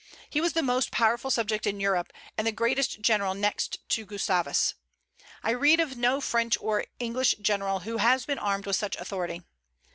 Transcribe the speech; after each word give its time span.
He 0.31 0.41
was 0.41 0.53
the 0.53 0.63
most 0.63 0.89
powerful 0.89 1.29
subject 1.29 1.67
in 1.67 1.79
Europe, 1.79 2.11
and 2.35 2.47
the 2.47 2.51
greatest 2.51 3.01
general 3.01 3.35
next 3.35 3.87
to 3.89 4.03
Gustavus. 4.03 4.73
I 5.43 5.51
read 5.51 5.79
of 5.79 5.95
no 5.95 6.19
French 6.19 6.57
or 6.59 6.85
English 6.97 7.35
general 7.39 7.81
who 7.81 7.97
has 7.97 8.25
been 8.25 8.39
armed 8.39 8.65
with 8.65 8.77
such 8.77 8.95
authority. 8.95 9.43